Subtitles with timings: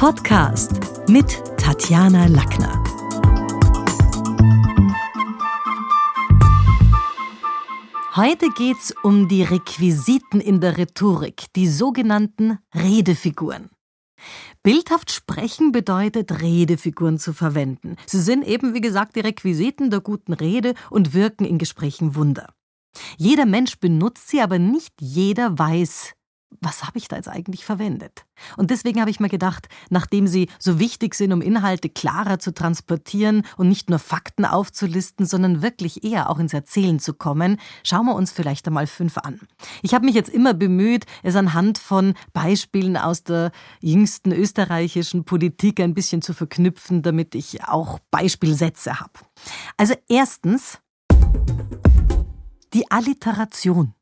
[0.00, 2.82] Podcast mit Tatjana Lackner.
[8.16, 13.68] Heute geht's um die Requisiten in der Rhetorik, die sogenannten Redefiguren.
[14.62, 17.96] Bildhaft sprechen bedeutet, Redefiguren zu verwenden.
[18.06, 22.54] Sie sind eben, wie gesagt, die Requisiten der guten Rede und wirken in Gesprächen Wunder.
[23.18, 26.14] Jeder Mensch benutzt sie, aber nicht jeder weiß,
[26.60, 28.26] was habe ich da jetzt eigentlich verwendet?
[28.56, 32.52] Und deswegen habe ich mir gedacht, nachdem sie so wichtig sind, um Inhalte klarer zu
[32.52, 38.06] transportieren und nicht nur Fakten aufzulisten, sondern wirklich eher auch ins Erzählen zu kommen, schauen
[38.06, 39.40] wir uns vielleicht einmal fünf an.
[39.82, 45.80] Ich habe mich jetzt immer bemüht, es anhand von Beispielen aus der jüngsten österreichischen Politik
[45.80, 49.12] ein bisschen zu verknüpfen, damit ich auch Beispielsätze habe.
[49.76, 50.78] Also erstens
[52.72, 53.94] die Alliteration.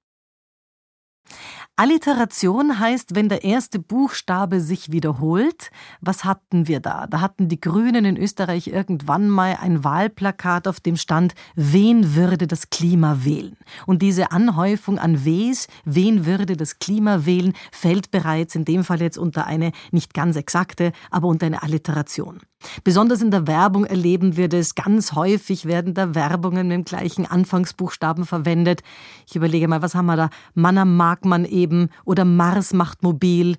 [1.80, 5.70] Alliteration heißt, wenn der erste Buchstabe sich wiederholt.
[6.00, 7.06] Was hatten wir da?
[7.06, 12.48] Da hatten die Grünen in Österreich irgendwann mal ein Wahlplakat, auf dem stand, wen würde
[12.48, 13.56] das Klima wählen?
[13.86, 19.00] Und diese Anhäufung an Ws, wen würde das Klima wählen, fällt bereits in dem Fall
[19.00, 22.40] jetzt unter eine nicht ganz exakte, aber unter eine Alliteration.
[22.84, 24.74] Besonders in der Werbung erleben wir das.
[24.74, 28.82] Ganz häufig werden da Werbungen mit dem gleichen Anfangsbuchstaben verwendet.
[29.26, 30.30] Ich überlege mal, was haben wir da?
[30.54, 33.56] Manner mag man eben oder Mars macht mobil.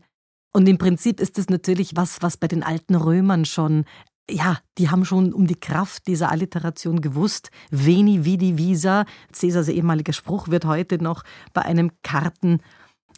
[0.51, 3.85] Und im Prinzip ist das natürlich was, was bei den alten Römern schon
[4.31, 7.49] ja, die haben schon um die Kraft dieser Alliteration gewusst.
[7.71, 9.05] Veni, vidi, visa.
[9.31, 12.61] Cäsars ehemaliger Spruch wird heute noch bei einem Karten,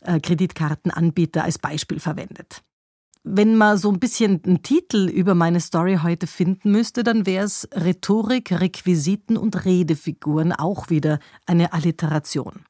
[0.04, 2.64] äh, Kreditkartenanbieter als Beispiel verwendet.
[3.24, 7.46] Wenn man so ein bisschen einen Titel über meine Story heute finden müsste, dann wäre
[7.46, 12.66] es Rhetorik, Requisiten und Redefiguren, auch wieder eine Alliteration.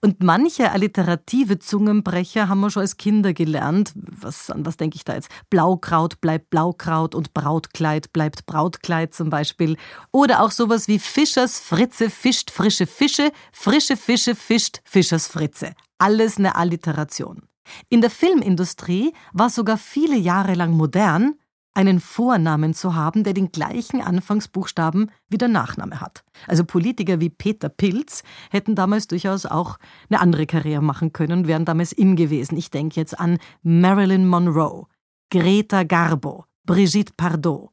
[0.00, 3.92] Und manche alliterative Zungenbrecher haben wir schon als Kinder gelernt.
[3.94, 5.28] Was, an was denke ich da jetzt?
[5.50, 9.76] Blaukraut bleibt Blaukraut und Brautkleid bleibt Brautkleid zum Beispiel.
[10.10, 15.74] Oder auch sowas wie Fischers Fritze fischt frische Fische, frische Fische fischt Fischers Fritze.
[15.98, 17.42] Alles eine Alliteration.
[17.88, 21.34] In der Filmindustrie war sogar viele Jahre lang modern,
[21.74, 26.22] einen Vornamen zu haben, der den gleichen Anfangsbuchstaben wie der Nachname hat.
[26.46, 29.78] Also Politiker wie Peter Pilz hätten damals durchaus auch
[30.10, 32.58] eine andere Karriere machen können und wären damals in gewesen.
[32.58, 34.86] Ich denke jetzt an Marilyn Monroe,
[35.30, 37.70] Greta Garbo, Brigitte Bardot.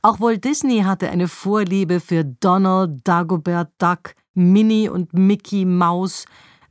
[0.00, 6.24] Auch Walt Disney hatte eine Vorliebe für Donald, Dagobert Duck, Minnie und Mickey Maus,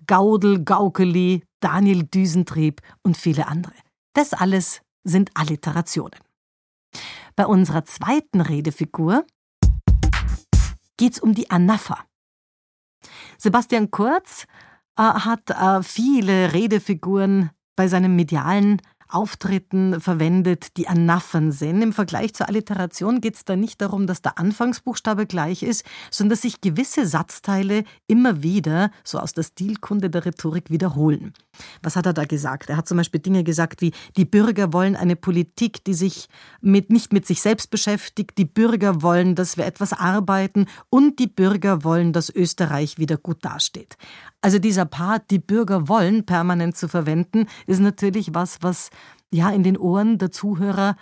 [0.08, 3.74] Gaudel, Gaukeli, Daniel Düsentrieb und viele andere.
[4.14, 6.20] Das alles sind Alliterationen.
[7.36, 9.26] Bei unserer zweiten Redefigur
[10.98, 12.06] geht's um die Anapha.
[13.40, 14.46] Sebastian Kurz
[14.96, 21.82] äh, hat äh, viele Redefiguren bei seinem medialen Auftritten verwendet, die Anaphern sind.
[21.82, 26.32] Im Vergleich zur Alliteration geht es da nicht darum, dass der Anfangsbuchstabe gleich ist, sondern
[26.32, 31.34] dass sich gewisse Satzteile immer wieder, so aus der Stilkunde der Rhetorik, wiederholen.
[31.82, 32.70] Was hat er da gesagt?
[32.70, 36.28] Er hat zum Beispiel Dinge gesagt wie, die Bürger wollen eine Politik, die sich
[36.62, 41.28] mit, nicht mit sich selbst beschäftigt, die Bürger wollen, dass wir etwas arbeiten und die
[41.28, 43.98] Bürger wollen, dass Österreich wieder gut dasteht.
[44.42, 48.90] Also dieser Part, die Bürger wollen, permanent zu verwenden, ist natürlich was, was
[49.32, 50.96] ja in den Ohren der Zuhörer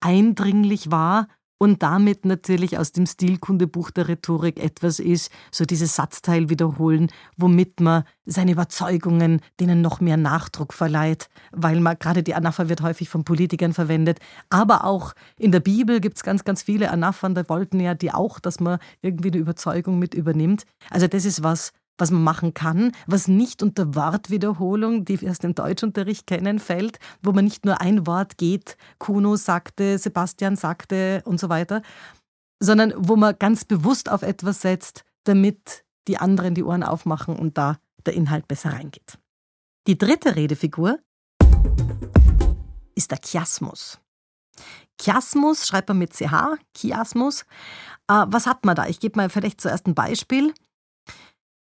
[0.00, 6.48] eindringlich war und damit natürlich aus dem Stilkundebuch der Rhetorik etwas ist, so dieses Satzteil
[6.48, 12.68] wiederholen, womit man seine Überzeugungen denen noch mehr Nachdruck verleiht, weil man gerade die Anapha
[12.68, 14.20] wird häufig von Politikern verwendet,
[14.50, 18.12] aber auch in der Bibel gibt es ganz, ganz viele Anaphern, da wollten ja die
[18.12, 20.64] auch, dass man irgendwie eine Überzeugung mit übernimmt.
[20.90, 25.38] Also das ist was, was man machen kann, was nicht unter Wortwiederholung, die wir aus
[25.38, 31.22] dem Deutschunterricht kennen, fällt, wo man nicht nur ein Wort geht, Kuno sagte, Sebastian sagte
[31.26, 31.82] und so weiter,
[32.60, 37.58] sondern wo man ganz bewusst auf etwas setzt, damit die anderen die Ohren aufmachen und
[37.58, 39.18] da der Inhalt besser reingeht.
[39.86, 40.98] Die dritte Redefigur
[42.94, 43.98] ist der Chiasmus.
[45.00, 47.42] Chiasmus schreibt man mit CH, Chiasmus.
[48.08, 48.86] Äh, was hat man da?
[48.86, 50.52] Ich gebe mal vielleicht zuerst ein Beispiel.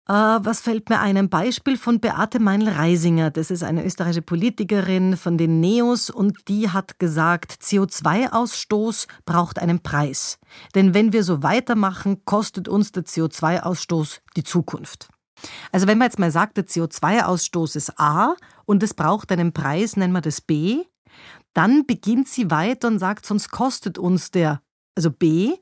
[0.08, 1.18] Äh, was fällt mir ein?
[1.18, 3.32] Ein Beispiel von Beate Meinl-Reisinger.
[3.32, 9.82] Das ist eine österreichische Politikerin von den Neos und die hat gesagt, CO2-Ausstoß braucht einen
[9.82, 10.38] Preis.
[10.76, 15.10] Denn wenn wir so weitermachen, kostet uns der CO2-Ausstoß die Zukunft.
[15.72, 18.36] Also wenn man jetzt mal sagt, der CO2-Ausstoß ist A
[18.66, 20.84] und es braucht einen Preis, nennen wir das B,
[21.54, 24.62] dann beginnt sie weiter und sagt, sonst kostet uns der,
[24.96, 25.54] also B,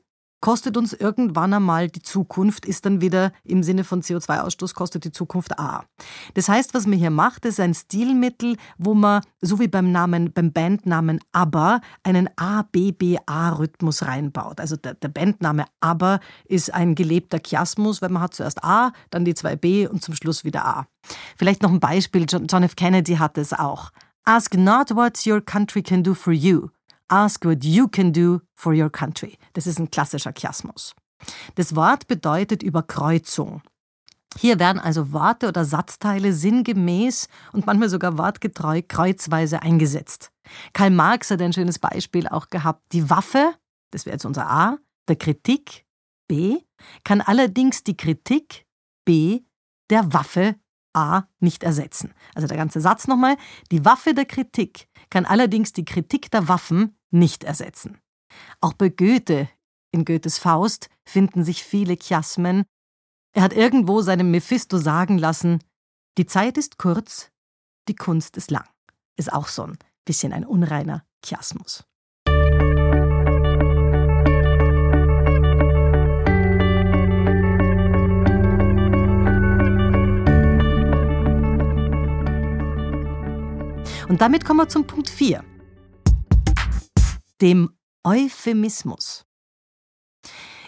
[0.44, 5.10] kostet uns irgendwann einmal die Zukunft, ist dann wieder im Sinne von CO2-Ausstoß, kostet die
[5.10, 5.86] Zukunft A.
[6.34, 10.34] Das heißt, was man hier macht, ist ein Stilmittel, wo man, so wie beim Namen,
[10.34, 14.60] beim Bandnamen ABBA, einen A-B-B-A-Rhythmus reinbaut.
[14.60, 19.24] Also der, der Bandname ABBA ist ein gelebter Chiasmus, weil man hat zuerst A, dann
[19.24, 20.86] die zwei B und zum Schluss wieder A.
[21.38, 22.76] Vielleicht noch ein Beispiel, John, F.
[22.76, 23.92] Kennedy hatte es auch.
[24.26, 26.68] Ask not what your country can do for you.
[27.08, 29.36] Ask what you can do for your country.
[29.52, 30.94] Das ist ein klassischer Chiasmus.
[31.54, 33.62] Das Wort bedeutet Überkreuzung.
[34.38, 40.30] Hier werden also Worte oder Satzteile sinngemäß und manchmal sogar wortgetreu kreuzweise eingesetzt.
[40.72, 42.92] Karl Marx hat ein schönes Beispiel auch gehabt.
[42.92, 43.54] Die Waffe,
[43.90, 44.78] das wäre jetzt unser A,
[45.08, 45.84] der Kritik,
[46.26, 46.58] B,
[47.04, 48.66] kann allerdings die Kritik,
[49.04, 49.42] B,
[49.90, 50.56] der Waffe
[50.94, 52.14] A nicht ersetzen.
[52.34, 53.36] Also der ganze Satz nochmal.
[53.70, 57.98] Die Waffe der Kritik kann allerdings die Kritik der Waffen nicht ersetzen.
[58.60, 59.48] Auch bei Goethe,
[59.92, 62.64] in Goethes Faust, finden sich viele Chiasmen.
[63.32, 65.62] Er hat irgendwo seinem Mephisto sagen lassen,
[66.18, 67.30] die Zeit ist kurz,
[67.88, 68.68] die Kunst ist lang.
[69.16, 71.84] Ist auch so ein bisschen ein unreiner Chiasmus.
[84.08, 85.42] Und damit kommen wir zum Punkt 4,
[87.40, 87.70] dem
[88.04, 89.24] Euphemismus.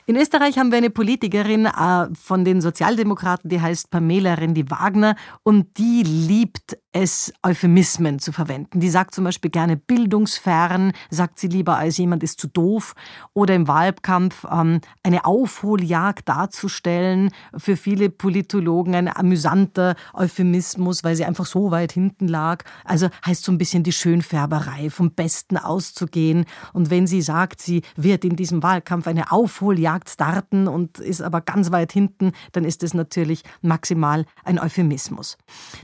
[0.06, 5.76] In Österreich haben wir eine Politikerin äh, von den Sozialdemokraten, die heißt Pamela Rendi-Wagner und
[5.78, 8.80] die liebt es, Euphemismen zu verwenden.
[8.80, 12.94] Die sagt zum Beispiel gerne bildungsfern, sagt sie lieber als jemand ist zu doof
[13.34, 17.30] oder im Wahlkampf ähm, eine Aufholjagd darzustellen.
[17.54, 22.64] Für viele Politologen ein amüsanter Euphemismus, weil sie einfach so weit hinten lag.
[22.84, 26.46] Also heißt so ein bisschen die Schönfärberei, vom Besten auszugehen.
[26.72, 31.42] Und wenn sie sagt, sie wird in diesem Wahlkampf eine Aufholjagd starten und ist aber
[31.42, 35.36] ganz weit hinten, dann ist es natürlich maximal ein Euphemismus.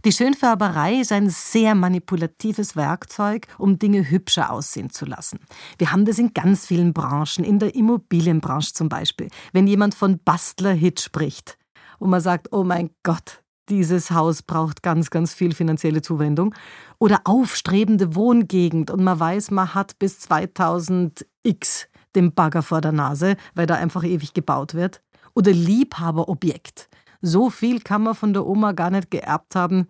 [0.06, 5.40] Die Schönfärberei ist ein sehr manipulatives Werkzeug, um Dinge hübscher aussehen zu lassen.
[5.78, 9.28] Wir haben das in ganz vielen Branchen, in der Immobilienbranche zum Beispiel.
[9.52, 11.58] Wenn jemand von Bastler-Hit spricht,
[11.98, 16.54] wo man sagt, oh mein Gott, dieses Haus braucht ganz, ganz viel finanzielle Zuwendung.
[16.98, 22.92] Oder aufstrebende Wohngegend und man weiß, man hat bis 2000 X dem Bagger vor der
[22.92, 25.02] Nase, weil da einfach ewig gebaut wird.
[25.34, 26.88] Oder Liebhaberobjekt.
[27.20, 29.86] So viel kann man von der Oma gar nicht geerbt haben,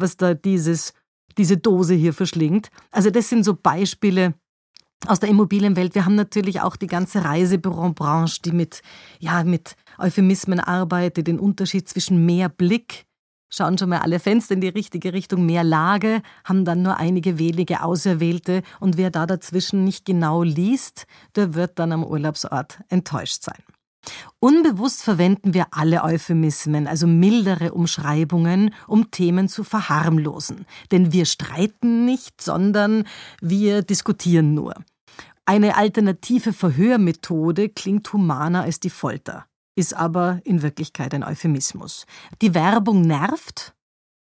[0.00, 0.92] was da dieses,
[1.38, 2.70] diese Dose hier verschlingt.
[2.90, 4.34] Also das sind so Beispiele
[5.06, 5.94] aus der Immobilienwelt.
[5.94, 8.82] Wir haben natürlich auch die ganze Reisebürobranche, die mit,
[9.18, 13.06] ja, mit Euphemismen arbeitet, den Unterschied zwischen mehr Blick
[13.48, 17.38] schauen schon mal alle Fenster in die richtige Richtung, mehr Lage, haben dann nur einige
[17.38, 23.42] wenige Auserwählte und wer da dazwischen nicht genau liest, der wird dann am Urlaubsort enttäuscht
[23.42, 23.62] sein.
[24.38, 30.66] Unbewusst verwenden wir alle Euphemismen, also mildere Umschreibungen, um Themen zu verharmlosen.
[30.90, 33.04] Denn wir streiten nicht, sondern
[33.40, 34.74] wir diskutieren nur.
[35.44, 42.06] Eine alternative Verhörmethode klingt humaner als die Folter ist aber in Wirklichkeit ein Euphemismus.
[42.42, 43.74] Die Werbung nervt,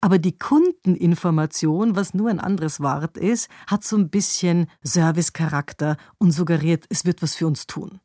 [0.01, 6.31] aber die Kundeninformation, was nur ein anderes Wort ist, hat so ein bisschen Servicecharakter und
[6.31, 7.99] suggeriert, es wird was für uns tun.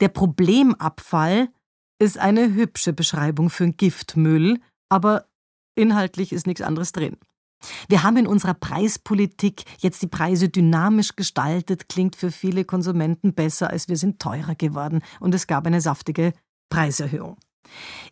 [0.00, 1.48] Der Problemabfall
[1.98, 5.26] ist eine hübsche Beschreibung für Giftmüll, aber
[5.74, 7.16] inhaltlich ist nichts anderes drin.
[7.88, 13.70] Wir haben in unserer Preispolitik jetzt die Preise dynamisch gestaltet, klingt für viele Konsumenten besser,
[13.70, 16.32] als wir sind teurer geworden und es gab eine saftige
[16.70, 17.36] Preiserhöhung.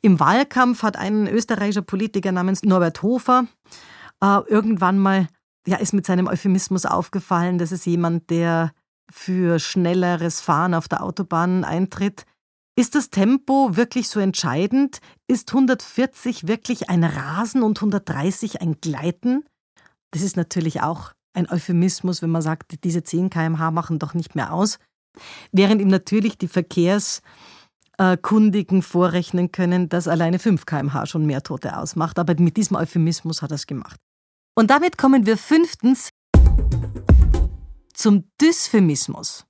[0.02, 3.46] Im Wahlkampf hat ein österreichischer Politiker namens Norbert Hofer
[4.20, 5.28] äh, irgendwann mal,
[5.66, 8.72] ja, ist mit seinem Euphemismus aufgefallen, das ist jemand, der
[9.10, 12.24] für schnelleres Fahren auf der Autobahn eintritt.
[12.78, 14.98] Ist das Tempo wirklich so entscheidend?
[15.28, 19.44] Ist 140 wirklich ein Rasen und 130 ein Gleiten?
[20.10, 24.34] Das ist natürlich auch ein Euphemismus, wenn man sagt, diese 10 km/h machen doch nicht
[24.34, 24.78] mehr aus.
[25.52, 27.22] Während ihm natürlich die Verkehrs-
[27.98, 32.18] äh, Kundigen vorrechnen können, dass alleine 5 kmh schon mehr Tote ausmacht.
[32.18, 33.98] Aber mit diesem Euphemismus hat er es gemacht.
[34.54, 36.10] Und damit kommen wir fünftens
[37.96, 39.46] zum Dysphemismus.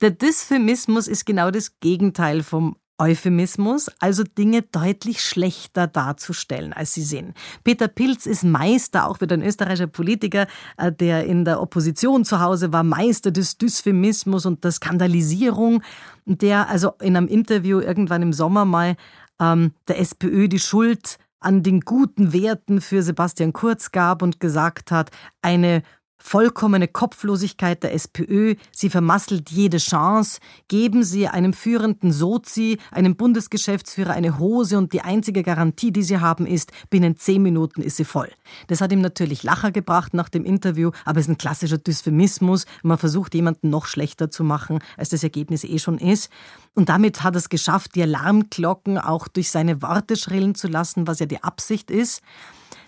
[0.00, 7.02] Der Dysphemismus ist genau das Gegenteil vom Euphemismus, also Dinge deutlich schlechter darzustellen, als sie
[7.02, 7.34] sind.
[7.64, 10.46] Peter Pilz ist Meister, auch wieder ein österreichischer Politiker,
[10.76, 15.82] äh, der in der Opposition zu Hause war, Meister des Dysphemismus und der Skandalisierung,
[16.24, 18.94] der also in einem Interview irgendwann im Sommer mal
[19.40, 24.92] ähm, der SPÖ die Schuld an den guten Werten für Sebastian Kurz gab und gesagt
[24.92, 25.10] hat,
[25.42, 25.82] eine
[26.24, 34.14] vollkommene Kopflosigkeit der SPÖ, sie vermasselt jede Chance, geben sie einem führenden Sozi, einem Bundesgeschäftsführer
[34.14, 38.06] eine Hose und die einzige Garantie, die sie haben, ist, binnen zehn Minuten ist sie
[38.06, 38.30] voll.
[38.68, 42.64] Das hat ihm natürlich Lacher gebracht nach dem Interview, aber es ist ein klassischer Dysphemismus.
[42.82, 46.30] Man versucht, jemanden noch schlechter zu machen, als das Ergebnis eh schon ist.
[46.74, 51.06] Und damit hat er es geschafft, die Alarmglocken auch durch seine Worte schrillen zu lassen,
[51.06, 52.22] was ja die Absicht ist.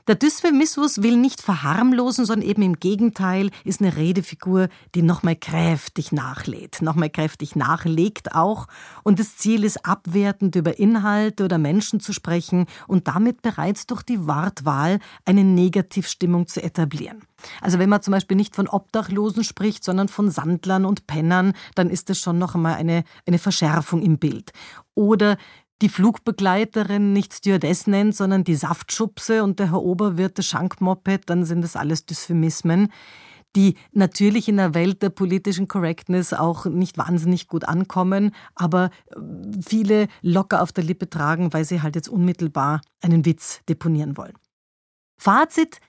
[0.08, 6.12] Der Dysphemismus will nicht verharmlosen, sondern eben im Gegenteil ist eine Redefigur, die nochmal kräftig
[6.12, 8.68] nachlädt, nochmal kräftig nachlegt auch.
[9.02, 14.04] Und das Ziel ist, abwertend über Inhalte oder Menschen zu sprechen und damit bereits durch
[14.04, 17.22] die Wortwahl eine Negativstimmung zu etablieren.
[17.60, 21.90] Also wenn man zum Beispiel nicht von Obdachlosen spricht, sondern von Sandlern und Pennern, dann
[21.90, 24.52] ist das schon noch einmal eine, eine Verschärfung im Bild.
[24.94, 25.36] Oder
[25.83, 31.45] die Flugbegleiterin nicht Stewardess nennt, sondern die Saftschubse und der Herr Oberwirt das Schankmoped, dann
[31.45, 32.88] sind das alles Dysphemismen,
[33.54, 39.16] die natürlich in der Welt der politischen Correctness auch nicht wahnsinnig gut ankommen, aber äh,
[39.66, 44.35] viele locker auf der Lippe tragen, weil sie halt jetzt unmittelbar einen Witz deponieren wollen.
[45.18, 45.80] Fazit.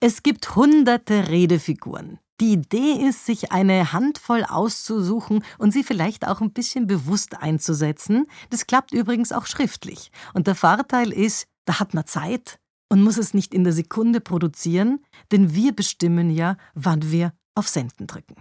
[0.00, 2.18] Es gibt hunderte Redefiguren.
[2.40, 8.26] Die Idee ist, sich eine Handvoll auszusuchen und sie vielleicht auch ein bisschen bewusst einzusetzen.
[8.48, 10.10] Das klappt übrigens auch schriftlich.
[10.32, 14.20] Und der Vorteil ist, da hat man Zeit und muss es nicht in der Sekunde
[14.22, 15.00] produzieren,
[15.32, 18.36] denn wir bestimmen ja, wann wir auf Senden drücken.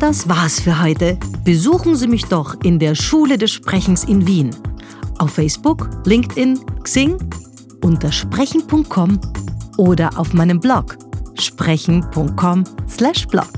[0.00, 1.18] Das war's für heute.
[1.44, 4.56] Besuchen Sie mich doch in der Schule des Sprechens in Wien.
[5.18, 7.18] Auf Facebook, LinkedIn, Xing,
[7.84, 9.20] unter sprechen.com
[9.76, 10.96] oder auf meinem Blog
[11.40, 13.50] sprechen.com/blog.